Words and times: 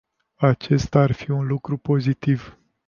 Acesta 0.39 0.99
ar 0.99 1.11
fi 1.11 1.31
un 1.31 1.45
lucru 1.47 1.77
pozitiv. 1.77 2.57